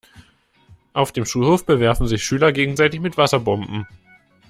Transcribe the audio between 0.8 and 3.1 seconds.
Auf dem Schulhof bewerfen sich Schüler gegenseitig